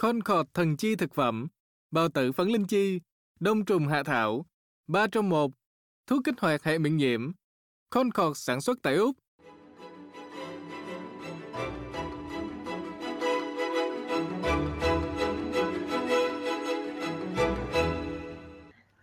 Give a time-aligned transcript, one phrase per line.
[0.00, 1.48] Concord thần chi thực phẩm,
[1.90, 3.00] bào tử phấn linh chi,
[3.40, 4.46] đông trùng hạ thảo,
[4.86, 5.52] 3 trong 1,
[6.06, 7.32] thuốc kích hoạt hệ miễn nhiễm.
[7.90, 9.16] Concord sản xuất tại Úc.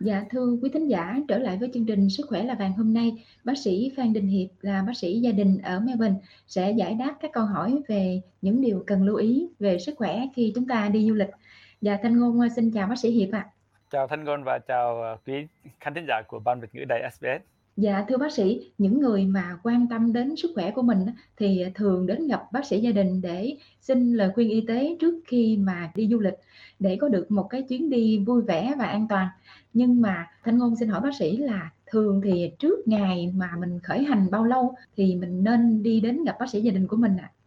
[0.00, 2.94] Dạ thưa quý thính giả, trở lại với chương trình Sức khỏe là vàng hôm
[2.94, 6.94] nay, bác sĩ Phan Đình Hiệp là bác sĩ gia đình ở Melbourne sẽ giải
[6.94, 10.68] đáp các câu hỏi về những điều cần lưu ý về sức khỏe khi chúng
[10.68, 11.30] ta đi du lịch.
[11.80, 13.38] Dạ Thanh Ngôn xin chào bác sĩ Hiệp ạ.
[13.38, 13.50] À.
[13.90, 15.46] Chào Thanh Ngôn và chào ờ, quý
[15.80, 17.57] khán thính giả của Ban Việt ngữ Đài SBS.
[17.80, 21.64] Dạ thưa bác sĩ, những người mà quan tâm đến sức khỏe của mình thì
[21.74, 25.56] thường đến gặp bác sĩ gia đình để xin lời khuyên y tế trước khi
[25.56, 26.34] mà đi du lịch
[26.78, 29.28] để có được một cái chuyến đi vui vẻ và an toàn.
[29.72, 33.80] Nhưng mà Thanh Ngôn xin hỏi bác sĩ là thường thì trước ngày mà mình
[33.82, 36.96] khởi hành bao lâu thì mình nên đi đến gặp bác sĩ gia đình của
[36.96, 37.30] mình ạ?
[37.32, 37.38] À?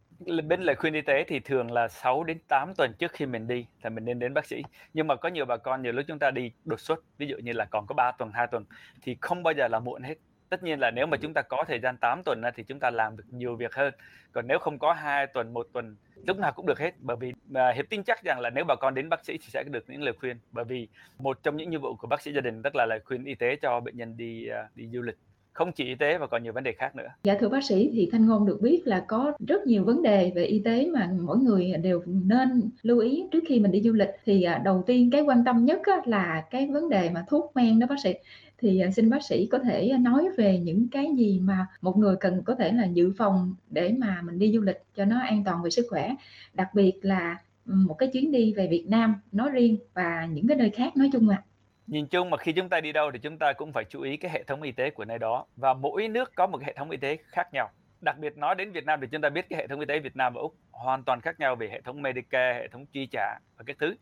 [0.48, 3.48] bên lời khuyên y tế thì thường là 6 đến 8 tuần trước khi mình
[3.48, 4.64] đi thì mình nên đến bác sĩ.
[4.94, 7.38] Nhưng mà có nhiều bà con nhiều lúc chúng ta đi đột xuất, ví dụ
[7.38, 8.66] như là còn có 3 tuần, 2 tuần
[9.02, 10.16] thì không bao giờ là muộn hết.
[10.52, 12.90] Tất nhiên là nếu mà chúng ta có thời gian 8 tuần thì chúng ta
[12.92, 13.94] làm được nhiều việc hơn.
[14.32, 15.96] Còn nếu không có 2 tuần, 1 tuần
[16.28, 16.92] lúc nào cũng được hết.
[17.00, 19.48] Bởi vì mà hiệp tin chắc rằng là nếu bà con đến bác sĩ thì
[19.50, 20.38] sẽ được những lời khuyên.
[20.52, 20.88] Bởi vì
[21.20, 23.36] một trong những nhiệm vụ của bác sĩ gia đình tức là lời khuyên y
[23.36, 25.18] tế cho bệnh nhân đi à, đi du lịch.
[25.54, 27.08] Không chỉ y tế và còn nhiều vấn đề khác nữa.
[27.24, 30.32] Dạ thưa bác sĩ thì Thanh Ngôn được biết là có rất nhiều vấn đề
[30.36, 33.94] về y tế mà mỗi người đều nên lưu ý trước khi mình đi du
[33.94, 34.10] lịch.
[34.26, 37.80] Thì à, đầu tiên cái quan tâm nhất là cái vấn đề mà thuốc men
[37.80, 38.14] đó bác sĩ
[38.62, 41.98] thì à, xin bác sĩ có thể à, nói về những cái gì mà một
[41.98, 45.20] người cần có thể là dự phòng để mà mình đi du lịch cho nó
[45.20, 46.16] an toàn về sức khỏe?
[46.54, 50.48] Đặc biệt là ừ, một cái chuyến đi về Việt Nam nói riêng và những
[50.48, 51.44] cái nơi khác nói chung ạ.
[51.46, 51.48] À
[51.92, 54.18] nhìn chung mà khi chúng ta đi đâu thì chúng ta cũng phải chú ý
[54.18, 56.90] cái hệ thống y tế của nơi đó và mỗi nước có một hệ thống
[56.90, 57.70] y tế khác nhau.
[58.02, 60.00] Đặc biệt nói đến Việt Nam thì chúng ta biết cái hệ thống y tế
[60.00, 63.08] Việt Nam và Úc hoàn toàn khác nhau về hệ thống Medicare, hệ thống chi
[63.12, 63.96] trả và các thứ.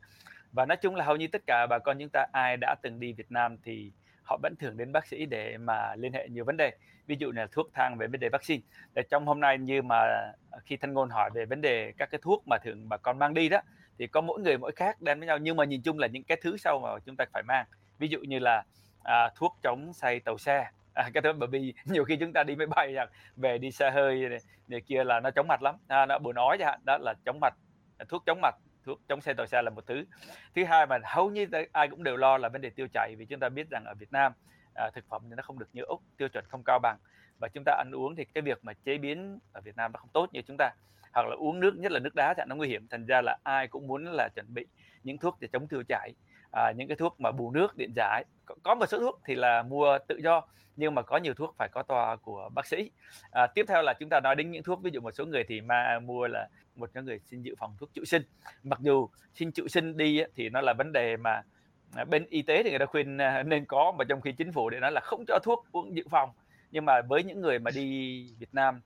[0.51, 2.99] Và nói chung là hầu như tất cả bà con chúng ta ai đã từng
[2.99, 3.91] đi Việt Nam thì
[4.29, 6.71] họ vẫn thường đến bác sĩ để mà liên hệ nhiều vấn đề
[7.09, 8.61] ví dụ là thuốc thang về vấn đề vaccine.
[8.93, 9.97] Để trong hôm nay như mà
[10.51, 13.19] à, khi thân ngôn hỏi về vấn đề các cái thuốc mà thường bà con
[13.19, 13.59] mang đi đó
[13.99, 16.23] thì có mỗi người mỗi khác đem với nhau nhưng mà nhìn chung là những
[16.23, 17.65] cái thứ sau mà chúng ta phải mang.
[17.99, 18.63] Ví dụ như là
[19.03, 20.69] à, thuốc chống say tàu xe.
[20.93, 23.71] À, cái thứ bởi vì nhiều khi chúng ta đi máy bay rằng về đi
[23.71, 25.75] xe hơi này, này kia là nó chống mặt lắm.
[25.87, 27.53] À, nó buồn nói chẳng hạn đó là chống mặt
[27.97, 28.55] à, thuốc chống mặt
[28.89, 30.05] thuốc chống xe tàu xe là một thứ.
[30.55, 33.25] Thứ hai mà hầu như ai cũng đều lo là vấn đề tiêu chảy vì
[33.25, 34.33] chúng ta biết rằng ở Việt Nam
[34.75, 36.97] à, thực phẩm thì nó không được như úc tiêu chuẩn không cao bằng.
[37.39, 39.99] Và chúng ta ăn uống thì cái việc mà chế biến ở Việt Nam nó
[39.99, 40.71] không tốt như chúng ta.
[41.13, 43.37] Hoặc là uống nước nhất là nước đá thì nó nguy hiểm thành ra là
[43.43, 44.65] ai cũng muốn là chuẩn bị
[45.03, 46.11] những thuốc để chống tiêu chảy
[46.51, 48.25] à, những cái thuốc mà bù nước điện giải.
[48.45, 50.41] Có, có một số thuốc thì là mua tự do
[50.75, 52.91] nhưng mà có nhiều thuốc phải có toa của bác sĩ.
[53.31, 55.43] À, tiếp theo là chúng ta nói đến những thuốc ví dụ một số người
[55.47, 58.21] thì mà mua là một số người xin dự phòng thuốc chịu sinh.
[58.63, 61.41] Mặc dù xin chịu sinh đi thì nó là vấn đề mà
[61.95, 64.51] à, bên y tế thì người ta khuyên à, nên có mà trong khi chính
[64.51, 66.29] phủ để nói là không cho thuốc uống dự phòng.
[66.71, 68.81] Nhưng mà với những người mà đi Việt Nam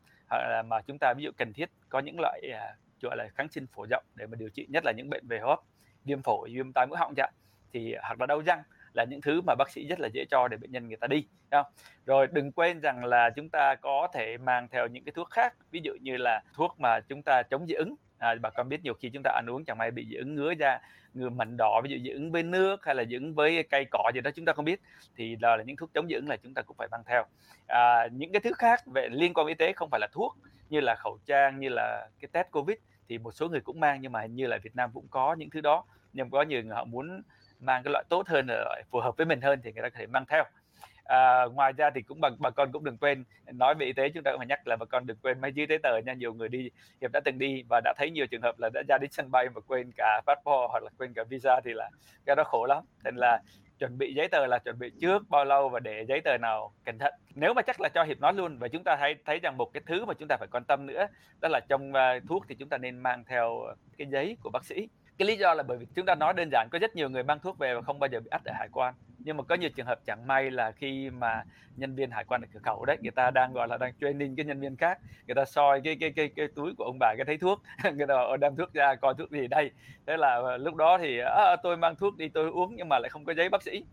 [0.66, 3.68] mà chúng ta ví dụ cần thiết có những loại à, gọi là kháng sinh
[3.68, 5.60] phổ rộng để mà điều trị nhất là những bệnh về hô hấp
[6.06, 7.34] viêm phổi viêm tai mũi họng chẳng
[7.74, 8.64] thì hoặc là đau răng
[8.94, 11.08] là những thứ mà bác sĩ rất là dễ cho để bệnh nhân người ta
[11.08, 11.66] đi không?
[12.06, 15.54] rồi đừng quên rằng là chúng ta có thể mang theo những cái thuốc khác
[15.72, 17.96] ví dụ như là thuốc mà chúng ta chống dị ứng.
[18.18, 20.36] À, bà con biết nhiều khi chúng ta ăn uống chẳng may bị dị ứng
[20.36, 20.80] ngứa da
[21.14, 23.86] người mẩn đỏ ví dụ dị ứng với nước hay là dị ứng với cây
[23.92, 24.82] cỏ gì đó chúng ta không biết
[25.16, 27.26] thì đó là những thuốc chống dị ứng là chúng ta cũng phải mang theo.
[27.68, 30.38] À, những cái thứ khác về liên quan y tế không phải là thuốc
[30.70, 32.78] như là khẩu trang như là cái test covid
[33.10, 35.34] thì một số người cũng mang nhưng mà hình như là Việt Nam cũng có
[35.34, 35.86] những thứ đó.
[36.14, 37.22] Nhưng có nhiều người họ muốn
[37.66, 39.98] mang cái loại tốt hơn loại phù hợp với mình hơn thì người ta có
[40.00, 40.44] thể mang theo.
[41.04, 44.10] À, ngoài ra thì cũng bà, bà con cũng đừng quên nói về y tế
[44.10, 46.14] chúng ta cũng phải nhắc là bà con đừng quên mấy giấy tờ nha.
[46.14, 46.70] Nhiều người đi
[47.02, 49.32] hiệp đã từng đi và đã thấy nhiều trường hợp là đã ra đến sân
[49.32, 51.90] bay mà quên cả passport hoặc là quên cả visa thì là
[52.26, 52.84] cái đó khổ lắm.
[53.04, 53.42] Nên là
[53.80, 56.74] chuẩn bị giấy tờ là chuẩn bị trước bao lâu và để giấy tờ nào
[56.86, 57.14] cẩn thận.
[57.36, 59.70] Nếu mà chắc là cho hiệp nói luôn và chúng ta thấy thấy rằng một
[59.74, 61.08] cái thứ mà chúng ta phải quan tâm nữa
[61.42, 64.66] đó là trong uh, thuốc thì chúng ta nên mang theo cái giấy của bác
[64.66, 64.88] sĩ
[65.24, 67.24] cái lý do là bởi vì chúng ta nói đơn giản có rất nhiều người
[67.24, 68.94] mang thuốc về và không bao giờ bị ắt ở hải quan.
[69.20, 71.44] Nhưng mà có nhiều trường hợp chẳng may là khi mà
[71.76, 74.36] nhân viên hải quan ở cửa khẩu đấy người ta đang gọi là đang training
[74.36, 77.14] cái nhân viên khác người ta soi cái cái cái cái túi của ông bà
[77.18, 77.62] cái thấy thuốc
[77.96, 79.72] người ta ở đem thuốc ra coi thuốc gì đây.
[80.08, 82.76] Thế là ờ, lúc đó thì à, tôi mang thuốc đi tôi uống.
[82.76, 83.84] Nhưng mà lại không có giấy bác sĩ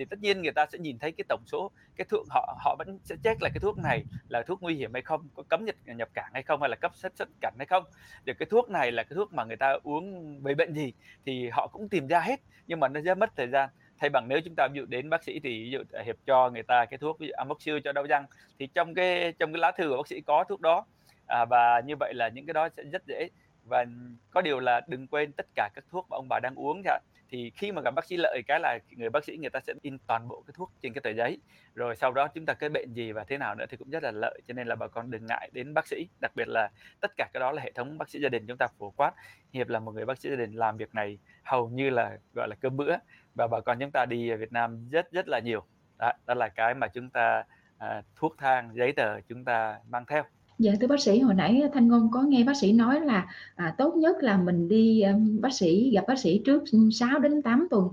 [0.00, 2.76] thì tất nhiên người ta sẽ nhìn thấy cái tổng số cái thuốc họ họ
[2.78, 5.64] vẫn sẽ check là cái thuốc này là thuốc nguy hiểm hay không có cấm
[5.64, 7.84] nhập nhập cảng hay không hay là cấp xuất xuất cảnh hay không.
[8.24, 10.92] Được cái thuốc này là cái thuốc mà người ta uống về bệnh gì
[11.26, 13.68] thì họ cũng tìm ra hết nhưng mà nó rất mất thời gian.
[13.98, 16.50] Thay bằng nếu chúng ta ví dụ đến bác sĩ thì ví dụ hiệp cho
[16.50, 18.26] người ta cái thuốc ví dụ amoxil cho đau răng
[18.58, 20.86] thì trong cái trong cái lá thư của bác sĩ có thuốc đó.
[21.26, 23.28] À, và như vậy là những cái đó sẽ rất dễ.
[23.64, 23.84] Và
[24.30, 27.02] có điều là đừng quên tất cả các thuốc mà ông bà đang uống chẳng
[27.30, 29.74] thì khi mà gặp bác sĩ lợi cái là người bác sĩ người ta sẽ
[29.82, 31.38] in toàn bộ cái thuốc trên cái tờ giấy.
[31.74, 34.02] Rồi sau đó chúng ta cái bệnh gì và thế nào nữa thì cũng rất
[34.02, 36.08] là lợi cho nên là bà con đừng ngại đến bác sĩ.
[36.20, 38.56] Đặc biệt là tất cả cái đó là hệ thống bác sĩ gia đình chúng
[38.56, 39.12] ta phổ quát.
[39.52, 42.48] Hiệp là một người bác sĩ gia đình làm việc này hầu như là gọi
[42.48, 42.96] là cơm bữa
[43.34, 45.64] và bà con chúng ta đi Việt Nam rất rất là nhiều.
[45.98, 47.44] Đó, đó là cái mà chúng ta
[47.78, 50.22] à, thuốc thang giấy tờ chúng ta mang theo.
[50.60, 53.26] Dạ thưa bác sĩ, hồi nãy Thanh Ngôn có nghe bác sĩ nói là
[53.56, 56.62] à, tốt nhất là mình đi um, bác sĩ gặp bác sĩ trước
[56.92, 57.88] 6 đến 8 tuần.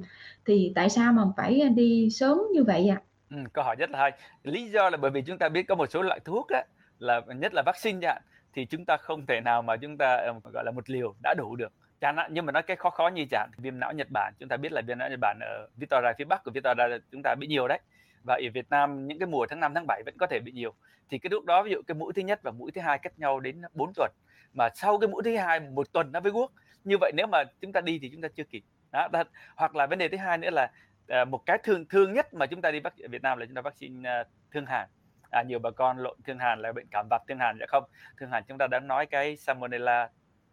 [0.46, 3.02] Thì tại sao mà phải đi sớm như vậy ạ?
[3.30, 3.38] À?
[3.38, 4.12] Ừ, câu hỏi rất là hay.
[4.44, 6.64] Lý do là bởi vì chúng ta biết có một số loại thuốc á,
[7.00, 8.22] là nhất là vaccine chẳng
[8.54, 11.34] thì chúng ta không thể nào mà chúng ta ờ, gọi là một liều đã
[11.38, 11.72] đủ được
[12.02, 14.50] chẳng hạn nhưng mà nói cái khó khó như chẳng viêm não Nhật Bản chúng
[14.50, 17.36] ta biết là viêm não Nhật Bản ở Victoria phía Bắc của Victoria chúng ta
[17.36, 17.80] bị nhiều đấy
[18.24, 20.52] và ở Việt Nam những cái mùa tháng 5 tháng 7 vẫn có thể bị
[20.52, 20.74] nhiều.
[21.10, 23.20] Thì cái lúc đó ví dụ cái mũi thứ nhất và mũi thứ hai cách
[23.20, 24.12] nhau đến 4 tuần
[24.54, 26.54] mà sau cái mũi thứ hai một tuần nó mới guốc.
[26.84, 28.64] Như vậy nếu mà chúng ta đi thì chúng ta chưa kịp.
[28.92, 29.08] Đó,
[29.56, 30.72] hoặc là vấn đề thứ hai nữa là
[31.08, 33.56] à, một cái thương thương nhất mà chúng ta đi ở Việt Nam là chúng
[33.56, 34.88] ta vaccine à, thương hàn.
[35.32, 37.84] À, nhiều bà con lộn thương hàn là bệnh cảm vặt thương hàn dạ không?
[38.20, 40.10] Thương hàn chúng ta đã nói cái salmonella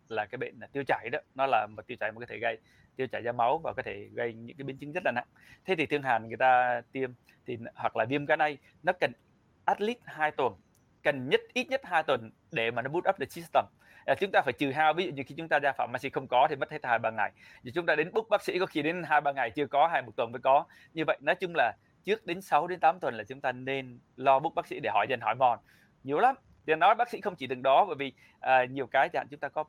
[0.09, 2.39] là cái bệnh là tiêu chảy đó nó là một tiêu chảy mà có thể
[2.39, 2.59] gây
[2.97, 5.27] tiêu chảy ra máu và có thể gây những cái biến chứng rất là nặng.
[5.65, 7.11] Thế thì thương hàn người ta tiêm
[7.47, 8.49] thì hoặc là viêm gan A
[8.83, 9.13] nó cần
[9.65, 10.55] at least 2 tuần
[11.03, 13.65] cần nhất ít nhất 2 tuần để mà nó boot up the system.
[14.07, 16.27] À, chúng ta phải trừ hao ví dụ như khi chúng ta ra pharmacy không
[16.27, 17.33] có thì mất hết hai ba ngày.
[17.65, 19.87] Thì chúng ta đến book bác sĩ có khi đến hai ba ngày chưa có
[19.87, 20.65] hay một tuần mới có.
[20.95, 21.73] Như vậy nói chung là
[22.05, 24.91] trước đến 6 đến 8 tuần là chúng ta nên lo book bác sĩ để
[24.91, 25.59] hỏi dần hỏi mòn
[26.05, 26.35] nhiều lắm.
[26.67, 29.41] Thì nói bác sĩ không chỉ từng đó bởi vì à, nhiều cái chẳng chúng
[29.41, 29.65] ta có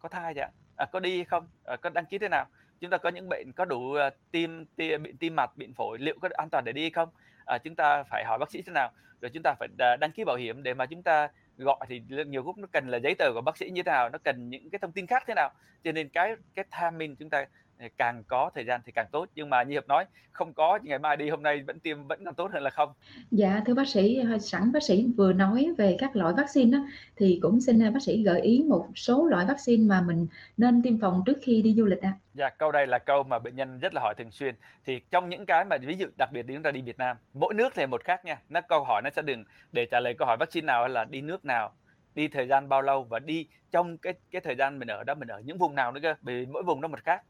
[0.00, 1.46] có thai chẳng à, có đi hay không?
[1.64, 2.46] À, có đăng ký thế nào?
[2.80, 3.98] Chúng ta có những bệnh có đủ uh,
[4.30, 7.08] tim tim bệnh tim mạch bệnh phổi liệu có an toàn để đi hay không?
[7.44, 8.90] À, chúng ta phải hỏi bác sĩ thế nào?
[9.20, 12.02] Rồi chúng ta phải à, đăng ký bảo hiểm để mà chúng ta gọi thì
[12.26, 14.08] nhiều lúc nó cần là giấy tờ của bác sĩ như thế nào?
[14.08, 15.50] Nó cần những cái thông tin khác thế nào?
[15.84, 17.46] Cho nên cái cái timing chúng ta
[17.88, 19.26] càng có thời gian thì càng tốt.
[19.34, 22.24] Nhưng mà như hiệp nói không có ngày mai đi hôm nay vẫn tiêm vẫn
[22.24, 22.92] còn tốt hơn là không.
[23.30, 26.84] Dạ thưa bác sĩ sẵn bác sĩ vừa nói về các loại vaccine đó,
[27.16, 31.00] thì cũng xin bác sĩ gợi ý một số loại vaccine mà mình nên tiêm
[31.00, 32.12] phòng trước khi đi du lịch ạ.
[32.16, 32.18] À.
[32.34, 34.54] dạ câu đây là câu mà bệnh nhân rất là hỏi thường xuyên.
[34.86, 37.54] Thì trong những cái mà ví dụ đặc biệt chúng ta đi Việt Nam mỗi
[37.54, 38.38] nước thì một khác nha.
[38.48, 41.04] Nó câu hỏi nó sẽ đừng để trả lời câu hỏi vaccine nào hay là
[41.04, 41.72] đi nước nào
[42.14, 45.14] đi thời gian bao lâu và đi trong cái cái thời gian mình ở đó
[45.14, 47.22] mình ở những vùng nào nữa cơ bởi vì mỗi vùng nó một khác.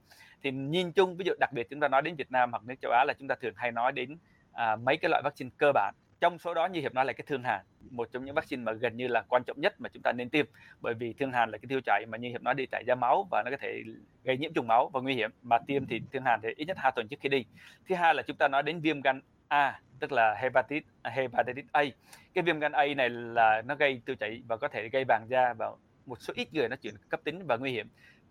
[0.42, 2.74] Thì nhìn chung ví dụ đặc biệt chúng ta nói đến Việt Nam hoặc nước
[2.82, 4.18] châu Á là chúng ta thường hay nói đến
[4.52, 5.94] à, mấy cái loại vaccine cơ bản.
[6.20, 7.60] Trong số đó như hiệp nói là cái thương hàn
[7.90, 10.30] một trong những vaccine mà gần như là quan trọng nhất mà chúng ta nên
[10.30, 10.46] tiêm.
[10.80, 12.94] Bởi vì thương hàn là cái tiêu chảy mà như hiệp nói đi chảy ra
[12.94, 13.82] máu và nó có thể
[14.24, 15.30] gây nhiễm trùng máu và nguy hiểm.
[15.42, 17.44] Mà tiêm thì thương hàn thì ít nhất hai tuần trước khi đi.
[17.88, 21.64] Thứ hai là chúng ta nói đến viêm gan A tức là hepatitis à, hepatitis
[21.72, 21.82] A.
[22.34, 25.26] Cái viêm gan A này là nó gây tiêu chảy và có thể gây vàng
[25.28, 25.70] da và
[26.06, 27.88] một số ít người nó chuyển cấp tính và nguy hiểm.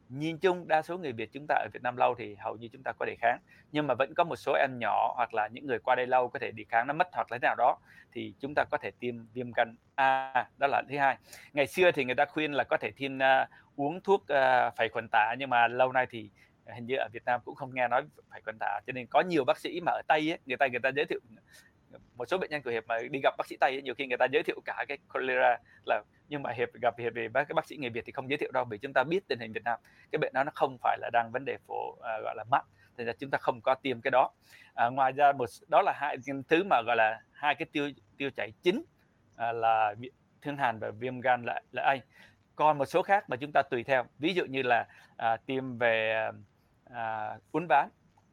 [0.09, 2.67] Nhìn chung đa số người Việt chúng ta ở Việt Nam lâu thì hầu như
[2.67, 3.39] chúng ta có đề kháng.
[3.71, 6.29] Nhưng mà vẫn có một số em nhỏ hoặc là những người qua đây lâu
[6.29, 7.77] có thể đề kháng nó mất hoặc là thế nào đó
[8.13, 10.45] thì chúng ta có thể tiêm viêm gan A.
[10.57, 11.17] Đó là thứ hai.
[11.53, 14.73] Ngày xưa thì người ta khuyên là có thể tiêm uh, uống thuốc à, uh,
[14.77, 16.29] phải khuẩn tả nhưng mà lâu nay thì
[16.75, 19.21] hình như ở Việt Nam cũng không nghe nói phải khuẩn tả cho nên có
[19.21, 21.19] nhiều bác sĩ mà ở Tây ấy, người ta người ta giới thiệu
[22.15, 24.07] một số bệnh nhân của hiệp mà đi gặp bác sĩ tây ấy, nhiều khi
[24.07, 27.43] người ta giới thiệu cả cái cholera là nhưng mà hiệp gặp hiệp về các
[27.47, 29.39] cái bác sĩ người việt thì không giới thiệu đâu vì chúng ta biết tình
[29.39, 29.79] hình việt nam.
[30.11, 32.65] Cái bệnh đó nó không phải là đang vấn đề phổ à, gọi là mắc
[32.97, 34.31] thì là chúng ta không có tiêm cái đó.
[34.73, 38.29] À, ngoài ra một đó là hai thứ mà gọi là hai cái tiêu tiêu
[38.35, 38.83] chảy chính
[39.35, 39.95] à, là
[40.41, 41.99] thương hàn và viêm gan là là anh
[42.55, 45.77] còn một số khác mà chúng ta tùy theo ví dụ như là à, tiêm
[45.77, 46.31] về à,
[46.93, 47.89] à, uốn ván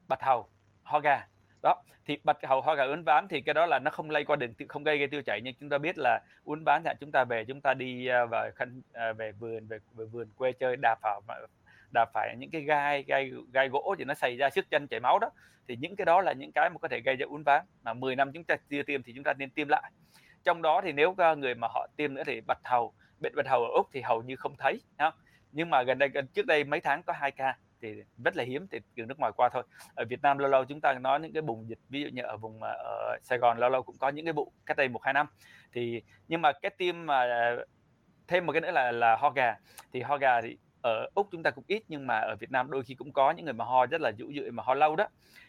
[0.09, 0.49] bạch hầu
[0.83, 1.27] ho gà.
[1.63, 4.25] Đó thì bạch hầu ho gà uốn ván thì cái đó là nó không lây
[4.25, 6.91] qua đường không gây gây tiêu chảy nhưng chúng ta biết là uốn ván thì
[7.01, 10.29] chúng ta về chúng ta đi à, vào khăn à, về vườn về, về vườn
[10.37, 11.23] quê chơi đạp vào
[11.95, 15.01] đạp phải những cái gai gai gai gỗ thì nó xảy ra sức chân chảy
[15.01, 15.31] máu đó.
[15.69, 17.65] Thì những cái đó là những cái mà có thể gây ra uốn ván.
[17.83, 19.93] Mà 10 năm chúng ta chưa tiêm thì chúng ta nên tiêm lại.
[20.45, 23.65] Trong đó thì nếu người mà họ tiêm nữa thì bạch hầu bệnh bạch hầu
[23.65, 25.15] ở úc thì hầu như không thấy không?
[25.53, 28.67] nhưng mà gần đây trước đây mấy tháng có hai ca thì rất là hiếm,
[28.71, 29.63] thì từ nước ngoài qua thôi.
[29.95, 32.23] Ở Việt Nam lâu lâu chúng ta nói những cái bùng dịch, ví dụ như
[32.23, 34.89] ở vùng ờ, ở Sài Gòn lâu lâu cũng có những cái vụ cách đây
[34.89, 35.27] một, hai năm.
[35.73, 37.65] Thì, nhưng mà cái tiêm mà ờ,
[38.29, 39.57] thêm một cái nữa là là ho gà.
[39.93, 42.71] Thì ho gà thì ở úc chúng ta cũng ít, nhưng mà ở Việt Nam
[42.71, 44.97] đôi khi cũng có những người mà ho rất là dữ dội, mà ho lâu
[44.97, 45.09] đó.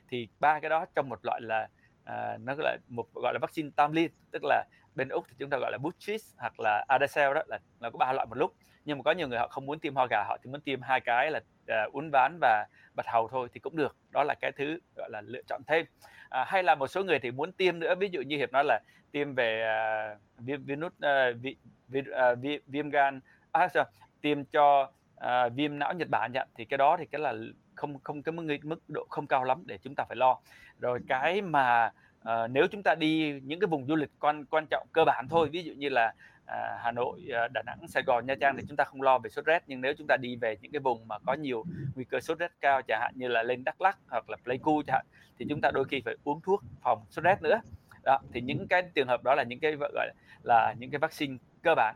[0.09, 1.67] Thì ba cái đó trong một loại là
[2.07, 5.49] à, nó gọi là một gọi là vaccine Tamlin tức là bên úc thì chúng
[5.49, 8.53] ta gọi là Butchis hoặc là Adacel đó là là có ba loại một lúc.
[8.85, 10.81] Nhưng mà có nhiều người họ không muốn tiêm ho gà họ thì muốn tiêm
[10.81, 13.95] hai cái là uh, uốn ván và bạch hầu thôi thì cũng được.
[14.11, 15.85] Đó là cái thứ gọi là lựa chọn thêm.
[16.29, 18.63] À, hay là một số người thì muốn tiêm nữa ví dụ như hiệp nói
[18.63, 18.79] là
[19.11, 21.55] tiêm về à, uh, viêm virus uh, vi,
[21.87, 23.19] vi, uh, vi, viêm gan
[23.51, 23.85] à, sao?
[24.21, 27.33] tiêm cho uh, viêm não Nhật Bản chẳng thì cái đó thì cái là
[27.75, 30.39] không không cái mức mức độ không cao lắm để chúng ta phải lo
[30.79, 31.91] rồi cái mà
[32.23, 35.27] à, nếu chúng ta đi những cái vùng du lịch quan quan trọng cơ bản
[35.29, 36.13] thôi ví dụ như là
[36.45, 39.19] à, Hà Nội, à, Đà Nẵng, Sài Gòn, Nha Trang thì chúng ta không lo
[39.19, 39.63] về sốt rét.
[39.67, 41.65] Nhưng nếu chúng ta đi về những cái vùng mà có nhiều
[41.95, 44.81] nguy cơ sốt rét cao chẳng hạn như là lên Đắk Lắk hoặc là Pleiku
[44.87, 45.05] chẳng hạn
[45.39, 47.61] thì chúng ta đôi khi phải uống thuốc phòng sốt rét nữa.
[48.03, 50.99] Đó thì những cái trường hợp đó là những cái gọi là, là những cái
[50.99, 51.95] vaccine cơ bản.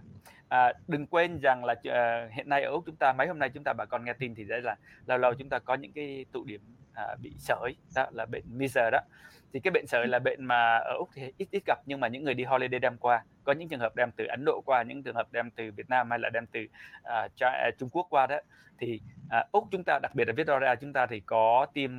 [0.50, 3.50] À, đừng quên rằng là uh, hiện nay ở úc chúng ta mấy hôm nay
[3.54, 5.92] chúng ta bà con nghe tin thì đấy là lâu lâu chúng ta có những
[5.92, 6.62] cái tụ điểm
[6.94, 9.00] à, bị sởi đó là bệnh miser đó.
[9.54, 12.08] Thì cái bệnh sởi là bệnh mà ở úc thì ít ít gặp nhưng mà
[12.08, 13.24] những người đi holiday đem qua.
[13.44, 15.90] Có những trường hợp đem từ ấn độ qua những trường hợp đem từ việt
[15.90, 16.60] nam hay là đem từ
[17.02, 18.38] uh, trung quốc qua đó.
[18.78, 21.92] Thì uh, úc chúng ta đặc biệt là victoria chúng ta thì có tiêm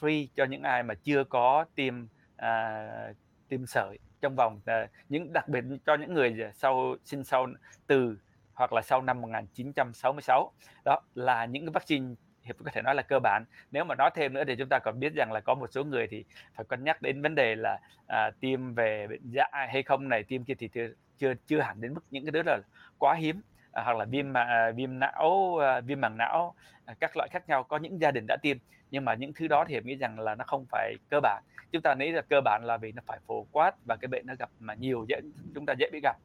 [0.00, 3.16] free cho những ai mà chưa có tiêm uh,
[3.48, 7.46] tiêm sởi trong vòng uh, những đặc biệt cho những người sau sinh sau
[7.86, 8.16] từ
[8.54, 10.52] hoặc là sau năm 1966
[10.84, 13.44] đó là những cái vaccine hiệp có thể nói là cơ bản.
[13.70, 15.84] Nếu mà nói thêm nữa thì chúng ta còn biết rằng là có một số
[15.84, 16.24] người thì
[16.54, 20.08] phải cân nhắc đến vấn đề là à, tiêm về bệnh dại à, hay không
[20.08, 22.58] này tiêm kia thì chưa chưa, chưa hẳn đến mức những cái đứa là
[22.98, 23.40] quá hiếm
[23.72, 27.48] à, hoặc là viêm à, viêm não à, viêm màng não à, các loại khác
[27.48, 28.56] nhau có những gia đình đã tiêm.
[28.90, 31.42] Nhưng mà những thứ đó thì em nghĩ rằng là nó không phải cơ bản.
[31.72, 34.26] Chúng ta nghĩ là cơ bản là vì nó phải phổ quát và cái bệnh
[34.26, 35.20] nó gặp mà nhiều dễ
[35.54, 36.16] chúng ta dễ bị gặp.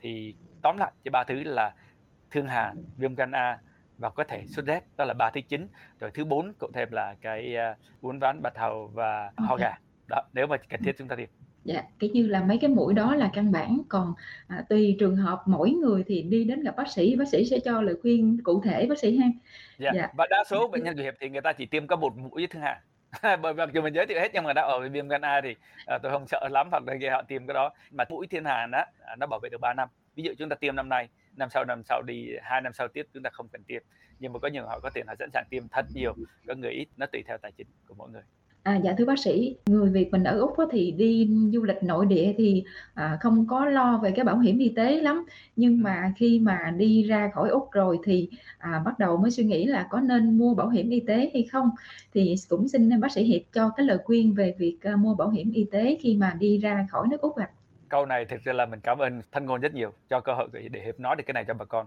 [0.00, 1.74] Thì tóm lại chỉ ba thứ là
[2.30, 3.58] thương hàn viêm gan A
[3.98, 5.68] và có thể sốt rét đó là ba thứ chính
[6.00, 9.74] rồi thứ bốn cộng thêm là cái uh, uốn ván bạch hầu và ho gà.
[10.08, 11.28] Đó nếu mà cần thiết chúng ta tiêm
[11.66, 13.80] Dạ, cái như là mấy cái mũi đó là căn bản.
[13.88, 14.14] Còn
[14.48, 17.58] à, tùy trường hợp mỗi người thì đi đến gặp bác sĩ bác sĩ sẽ
[17.64, 19.26] cho lời khuyên cụ thể bác sĩ ha.
[19.78, 19.90] Dạ.
[19.94, 20.08] dạ.
[20.16, 22.62] Và đa số bệnh nhân hiệp thì người ta chỉ tiêm có một mũi thương
[22.62, 22.78] hàn
[23.42, 25.56] bởi vì dù mình giới thiệu hết nhưng mà đã ở viêm gan A thì
[25.86, 27.70] à, tôi không sợ lắm hoặc là họ tiêm cái đó.
[27.90, 29.88] Mà mũi thiên hàn á à, nó bảo vệ được 3 năm.
[30.14, 32.88] Ví dụ chúng ta tiêm năm nay năm sau năm sau đi hai năm sau
[32.88, 33.82] tiếp chúng ta không cần tiêm
[34.18, 36.14] nhưng mà có nhiều họ có tiền họ sẵn sàng tiêm thật nhiều
[36.46, 38.22] có người ít nó tùy theo tài chính của mỗi người
[38.66, 42.06] À, dạ thưa bác sĩ, người Việt mình ở Úc thì đi du lịch nội
[42.06, 42.64] địa thì
[42.94, 45.24] à, không có lo về cái bảo hiểm y tế lắm
[45.56, 48.28] nhưng mà khi mà đi ra khỏi Úc rồi thì
[48.58, 51.48] à, bắt đầu mới suy nghĩ là có nên mua bảo hiểm y tế hay
[51.52, 51.70] không
[52.14, 55.30] thì cũng xin bác sĩ Hiệp cho cái lời khuyên về việc à, mua bảo
[55.30, 57.50] hiểm y tế khi mà đi ra khỏi nước Úc ạ.
[57.50, 57.65] À.
[57.88, 60.48] Câu này thực ra là mình cảm ơn thân ngôn rất nhiều cho cơ hội
[60.70, 61.86] để Hiệp nói được cái này cho bà con.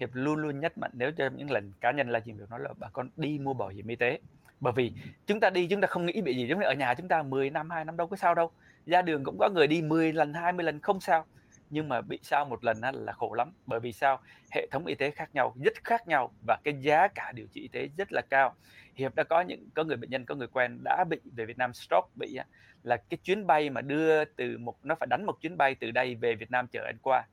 [0.00, 2.60] Hiệp luôn luôn nhắc mạnh nếu cho những lần cá nhân là gì việc nói
[2.60, 4.18] là bà con đi mua bảo hiểm y tế.
[4.60, 4.92] Bởi vì
[5.26, 7.22] chúng ta đi chúng ta không nghĩ bị gì, giống như ở nhà chúng ta
[7.22, 8.50] 10 năm, hai năm đâu có sao đâu.
[8.86, 11.26] Ra đường cũng có người đi 10 lần 20 lần không sao
[11.70, 13.52] nhưng mà bị sao một lần là khổ lắm.
[13.66, 14.20] Bởi vì sao?
[14.50, 17.60] Hệ thống y tế khác nhau, rất khác nhau và cái giá cả điều trị
[17.60, 18.54] y tế rất là cao.
[18.94, 21.58] Hiệp đã có những, có người bệnh nhân, có người quen đã bị về Việt
[21.58, 22.38] Nam stroke, bị
[22.82, 25.90] là cái chuyến bay mà đưa từ một, nó phải đánh một chuyến bay từ
[25.90, 27.26] đây về Việt Nam chở anh qua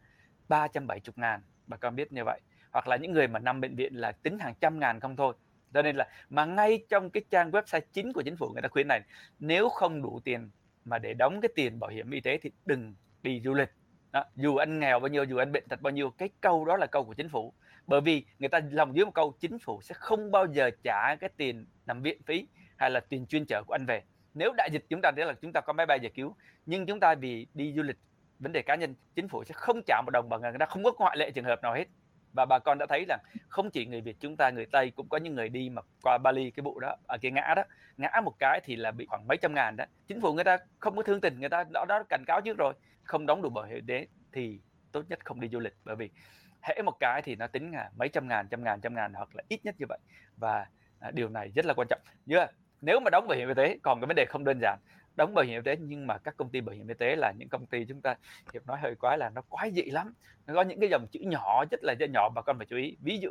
[0.49, 1.41] 370 ngàn.
[1.67, 2.39] Bà con biết như vậy.
[2.71, 5.33] Hoặc là những người mà nằm bệnh viện là tính hàng trăm ngàn không thôi.
[5.73, 8.67] Cho nên là, mà ngay trong cái trang website chính của chính phủ người ta
[8.67, 9.01] khuyến này,
[9.39, 10.49] nếu không đủ tiền
[10.85, 13.69] mà để đóng cái tiền bảo hiểm y tế thì đừng đi du lịch
[14.11, 14.23] đó.
[14.35, 16.85] dù anh nghèo bao nhiêu, dù anh bệnh tật bao nhiêu, cái câu đó là
[16.85, 17.53] câu của chính phủ.
[17.87, 21.15] Bởi vì người ta lòng dưới một câu, chính phủ sẽ không bao giờ trả
[21.15, 22.47] cái tiền nằm viện phí
[22.77, 24.03] hay là tiền chuyên chở của anh về.
[24.33, 26.35] Nếu đại dịch chúng ta thấy là chúng ta có máy bay giải cứu.
[26.65, 27.97] Nhưng chúng ta vì đi du lịch,
[28.39, 30.83] vấn đề cá nhân, chính phủ sẽ không trả một đồng bằng người ta không
[30.83, 31.85] có ngoại lệ trường hợp nào hết.
[32.33, 35.09] Và bà con đã thấy rằng không chỉ người Việt chúng ta, người Tây cũng
[35.09, 37.63] có những người đi mà qua Bali cái vụ đó ở cái ngã đó.
[37.97, 39.85] Ngã một cái thì là bị khoảng mấy trăm ngàn đó.
[40.07, 42.57] Chính phủ người ta không có thương tình, người ta đó đó cảnh cáo trước
[42.57, 42.73] rồi
[43.07, 44.59] không đóng đủ bảo hiểm đế thì
[44.91, 45.75] tốt nhất không đi du lịch.
[45.85, 46.09] Bởi vì
[46.61, 49.35] hễ một cái thì nó tính là mấy trăm ngàn trăm ngàn trăm ngàn hoặc
[49.35, 49.99] là ít nhất như vậy.
[50.37, 50.65] Và
[50.99, 52.01] à, điều này rất là quan trọng.
[52.29, 52.51] Yeah.
[52.81, 54.79] nếu mà đóng bảo hiểm y tế còn cái vấn đề không đơn giản
[55.17, 57.33] đóng bảo hiểm y tế nhưng mà các công ty bảo hiểm y tế là
[57.37, 58.15] những công ty chúng ta
[58.53, 60.13] hiệp nói hơi quá là nó quái dị lắm.
[60.47, 62.97] Nó có những cái dòng chữ nhỏ rất là nhỏ bà con phải chú ý.
[63.01, 63.29] Ví dụ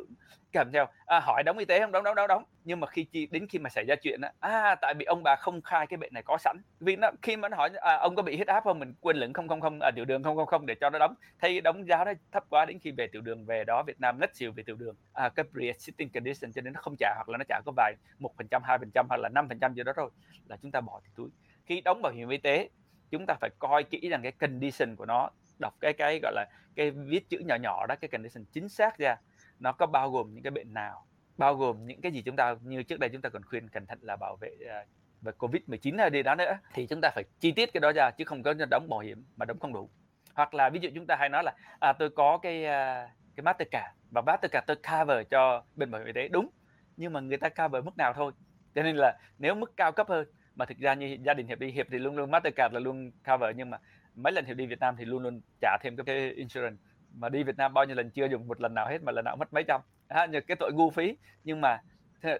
[0.51, 1.91] kèm theo à, hỏi đóng y tế không?
[1.91, 2.43] Đóng đóng đóng đóng.
[2.63, 5.23] Nhưng mà khi chi đến khi mà xảy ra chuyện á à tại vì ông
[5.23, 6.57] bà không khai cái bệnh này có sẵn.
[6.79, 8.79] Vì nó khi mà nó hỏi à, ông có bị huyết áp không?
[8.79, 10.99] Mình quên lửng không không không à, tiểu đường không không không để cho nó
[10.99, 11.15] đóng.
[11.39, 14.19] Thay đóng giá nó thấp quá đến khi về tiểu đường về đó Việt Nam
[14.19, 14.95] ngất xỉu về tiểu đường.
[15.13, 17.95] À, cái pre-existing condition cho nên nó không trả hoặc là nó trả có vài
[18.19, 20.09] một phần trăm hai phần trăm hoặc là năm phần trăm gì đó thôi
[20.49, 21.29] là chúng ta bỏ thì túi
[21.67, 22.69] khi đóng bảo hiểm y tế
[23.11, 26.45] chúng ta phải coi kỹ rằng cái condition của nó đọc cái cái gọi là
[26.75, 29.17] cái viết chữ nhỏ nhỏ đó cái condition chính xác ra
[29.59, 31.07] nó có bao gồm những cái bệnh nào
[31.37, 33.85] bao gồm những cái gì chúng ta như trước đây chúng ta còn khuyên cẩn
[33.85, 34.87] thận là bảo vệ uh,
[35.21, 37.91] về covid 19 hay đi đó nữa thì chúng ta phải chi tiết cái đó
[37.95, 39.89] ra chứ không có đóng bảo hiểm mà đóng không đủ.
[40.33, 43.43] Hoặc là ví dụ chúng ta hay nói là à, tôi có cái uh, cái
[43.43, 46.49] Mastercard và Mastercard tôi cover cho bên bảo hiểm y tế đúng
[46.97, 48.31] nhưng mà người ta cover mức nào thôi.
[48.75, 51.59] Cho nên là nếu mức cao cấp hơn mà thực ra như gia đình hiệp
[51.59, 53.77] đi hiệp thì luôn luôn Mastercard là luôn cover nhưng mà
[54.15, 56.77] mấy lần hiệp đi Việt Nam thì luôn luôn trả thêm cái insurance.
[57.13, 59.25] Mà đi Việt Nam bao nhiêu lần chưa dùng một lần nào hết mà lần
[59.25, 59.81] nào mất mấy trăm.
[60.07, 61.17] À, như cái tội ngu phí.
[61.43, 61.81] Nhưng mà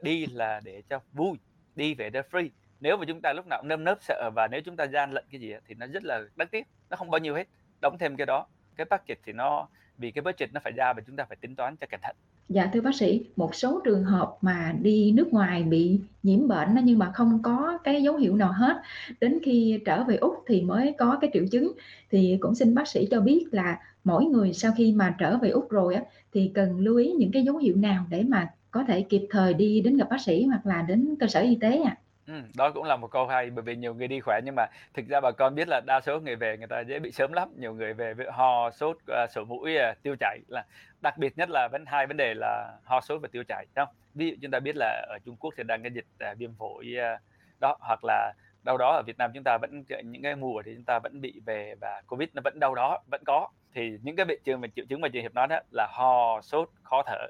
[0.01, 1.37] đi là để cho vui
[1.75, 2.49] đi về để free.
[2.79, 5.11] Nếu mà chúng ta lúc nào cũng nơm nớp sợ và nếu chúng ta gian
[5.11, 7.47] lận cái gì thì nó rất là đáng tiếc nó không bao nhiêu hết
[7.81, 8.47] đóng thêm cái đó.
[8.75, 11.55] Cái package thì nó vì cái budget nó phải ra và chúng ta phải tính
[11.55, 12.15] toán cho cẩn thận.
[12.49, 16.69] Dạ thưa bác sĩ, một số trường hợp mà đi nước ngoài bị nhiễm bệnh
[16.83, 18.77] nhưng mà không có cái dấu hiệu nào hết,
[19.21, 21.71] đến khi trở về Úc thì mới có cái triệu chứng.
[22.11, 25.49] Thì cũng xin bác sĩ cho biết là mỗi người sau khi mà trở về
[25.49, 28.83] Úc rồi á, thì cần lưu ý những cái dấu hiệu nào để mà có
[28.83, 31.81] thể kịp thời đi đến gặp bác sĩ hoặc là đến cơ sở y tế
[31.81, 31.97] ạ?
[31.97, 32.06] À?
[32.27, 34.65] Ừm, đó cũng là một câu hay, bởi vì nhiều người đi khỏe nhưng mà
[34.93, 37.33] thực ra bà con biết là đa số người về người ta dễ bị sớm
[37.33, 40.63] lắm, nhiều người về với ho, sốt, à, sổ mũi, à, tiêu chảy là
[41.01, 43.85] đặc biệt nhất là vấn hai vấn đề là ho, sốt và tiêu chảy, đúng
[43.85, 43.95] không?
[44.13, 46.53] Ví dụ chúng ta biết là ở Trung Quốc thì đang cái dịch, à, viêm
[46.59, 47.19] phổi, a,
[47.59, 50.71] đó, hoặc là đâu đó ở Việt Nam chúng ta vẫn những cái mùa thì
[50.75, 53.47] chúng ta vẫn bị về và Covid nó vẫn đâu đó vẫn có.
[53.75, 56.41] Thì những cái bệnh trường mà triệu chứng mà chị Hiệp nói đó là ho,
[56.41, 57.27] sốt, khó thở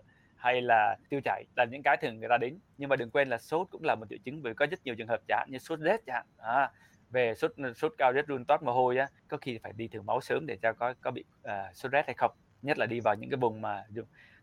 [0.47, 2.59] hay là tiêu chảy là những cái thường người ta đến.
[2.77, 4.95] Nhưng mà đừng quên là sốt cũng là một triệu chứng bởi có rất nhiều
[4.95, 6.71] trường hợp chẳng như sốt rét chẳng à,
[7.09, 9.87] về sốt ừ, sốt cao rét run toát mồ hôi á có khi phải đi
[9.87, 12.31] thử máu sớm để cho có có bị uh, sốt rét hay không.
[12.61, 13.83] Nhất là đi vào những cái vùng mà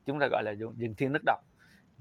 [0.06, 1.40] chúng ta gọi là rừng thiên nước độc.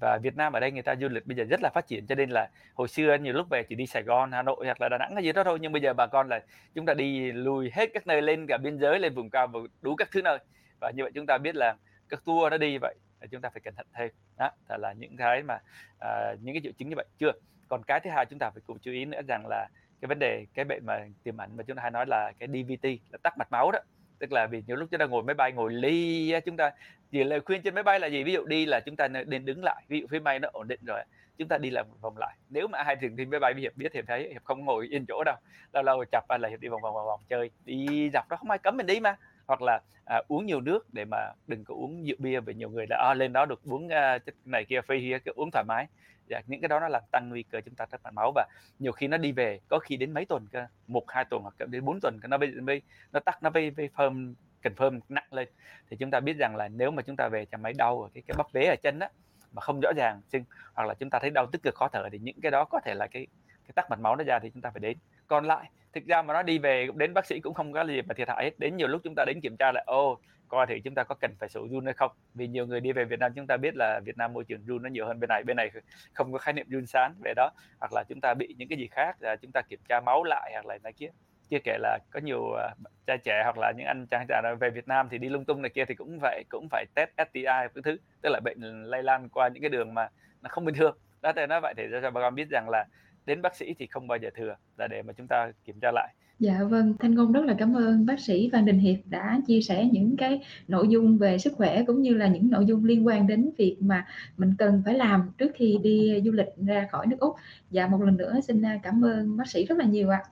[0.02, 2.06] Và Việt Nam ở đây người ta du lịch bây giờ rất là phát triển
[2.08, 4.82] cho nên là hồi xưa nhiều lúc về chỉ đi Sài Gòn, Hà Nội hoặc
[4.82, 6.40] là Đà Nẵng hay gì đó thôi nhưng bây giờ bà con là
[6.76, 9.60] chúng ta đi lùi hết các nơi lên cả biên giới lên vùng cao và
[9.82, 10.38] đủ các thứ nơi.
[10.82, 11.76] Và như vậy chúng ta biết là
[12.10, 12.96] các tour nó đi vậy
[13.32, 14.10] chúng ta phải cẩn thận thêm.
[14.38, 15.58] Đó là, là những cái mà
[15.96, 17.06] uh, những cái triệu chứng như vậy.
[17.18, 17.32] Chưa.
[17.68, 19.68] Còn cái thứ hai chúng ta phải cùng chú ý nữa rằng là
[20.02, 22.48] cái vấn đề cái bệnh mà tiềm ẩn mà chúng ta hay nói là cái
[22.48, 23.80] DVT là tắc mạch máu đó.
[24.20, 26.72] Tức là vì nhiều lúc chúng ta ngồi máy bay ngồi ly chúng ta
[27.12, 28.24] chỉ lời khuyên trên máy bay là gì?
[28.24, 29.84] Ví dụ đi là chúng ta nên đứng lại.
[29.88, 31.04] Ví dụ phía bay nó ổn định rồi
[31.38, 32.38] chúng ta đi làm một vòng lại.
[32.50, 35.06] Nếu mà hai thường đi máy bay hiệp biết thì thấy hiệp không ngồi yên
[35.08, 35.36] chỗ đâu.
[35.74, 37.50] Lâu lâu chập là hiệp đi vòng vòng vòng vòng chơi.
[37.66, 39.16] Đi dọc đó không ai cấm mình đi mà
[39.48, 42.70] hoặc là à, uống nhiều nước để mà đừng có uống rượu bia vì nhiều
[42.70, 45.66] người đã à, lên đó được uống à, chất này kia phê kia uống thoải
[45.68, 45.88] mái.
[46.30, 48.48] Dạ, những cái đó nó làm tăng nguy cơ chúng ta tắc mạch máu và
[48.80, 51.56] nhiều khi nó đi về có khi đến mấy tuần cơ một hai tuần hoặc
[51.68, 55.48] đến bốn tuần nó mới nó tắc nó vây vây phơm cần phơm nặng lên.
[55.90, 58.10] Thì chúng ta biết rằng là nếu mà chúng ta về chẳng mấy đau ở
[58.14, 59.08] cái cái bắp vế ở chân đó
[59.52, 62.10] mà không rõ ràng sưng hoặc là chúng ta thấy đau tức cực khó thở
[62.12, 63.28] thì những cái đó có thể là cái
[63.64, 64.98] cái tắc mạch máu nó ra thì chúng ta phải đến.
[65.28, 68.02] Còn lại thực ra mà nó đi về đến bác sĩ cũng không có gì
[68.02, 68.60] mà thiệt hại hết.
[68.60, 71.16] Đến nhiều lúc chúng ta đến kiểm tra lại, ô, coi thì chúng ta có
[71.22, 72.12] cần phải sổ run hay không.
[72.34, 74.66] Vì nhiều người đi về Việt Nam chúng ta biết là Việt Nam môi trường
[74.66, 75.72] run nó nhiều hơn bên này bên này
[76.14, 77.52] không có khái niệm run sán về đó.
[77.80, 80.24] Hoặc là chúng ta bị những cái gì khác là chúng ta kiểm tra máu
[80.24, 81.10] lại hoặc là này kia.
[81.50, 82.70] Chưa kể là có nhiều à,
[83.08, 85.62] cha trẻ hoặc là những anh chàng già về Việt Nam thì đi lung tung
[85.62, 87.98] này kia thì cũng vậy cũng phải test STI cái thứ.
[88.22, 90.10] Tức là bệnh lây lan qua những cái đường mà
[90.42, 90.98] nó không bình thường.
[91.22, 92.86] Đó thì nói vậy thì cho bà con biết rằng là
[93.26, 95.92] đến bác sĩ thì không bao giờ thừa là để mà chúng ta kiểm tra
[95.92, 99.42] lại Dạ vâng, Thanh Ngôn rất là cảm ơn bác sĩ Phan Đình Hiệp đã
[99.48, 102.86] chia sẻ những cái nội dung về sức khỏe cũng như là những nội dung
[102.86, 104.06] liên quan đến việc mà
[104.38, 107.36] mình cần phải làm trước khi đi du lịch ra khỏi nước Úc.
[107.72, 110.24] Dạ một lần nữa xin à, cảm ơn bác sĩ rất là nhiều ạ.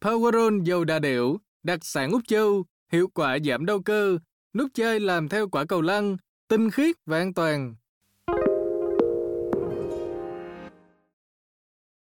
[0.00, 4.18] Powerol dầu đà điểu, đặc sản Úc Châu, hiệu quả giảm đau cơ,
[4.54, 6.16] nút chơi làm theo quả cầu lăn,
[6.50, 7.74] tinh khiết và an toàn.